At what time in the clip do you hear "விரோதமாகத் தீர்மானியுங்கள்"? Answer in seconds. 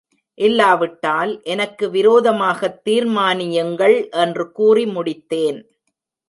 1.89-4.09